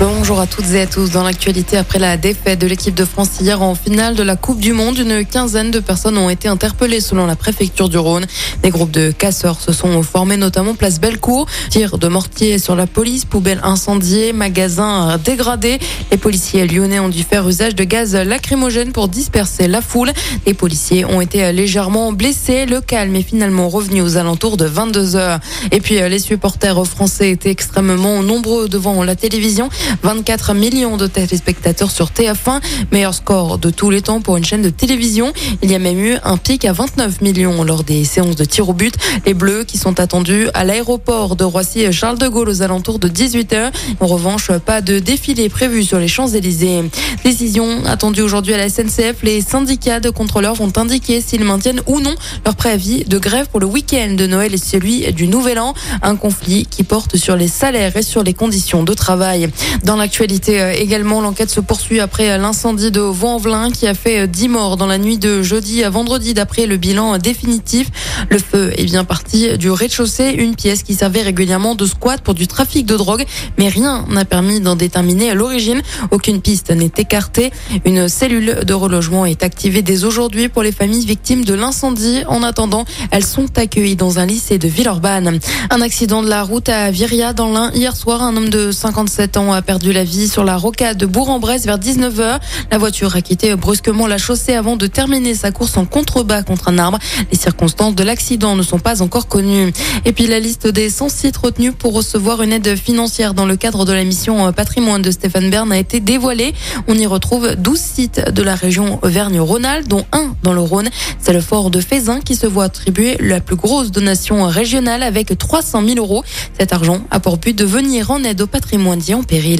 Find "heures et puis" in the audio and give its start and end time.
25.16-25.96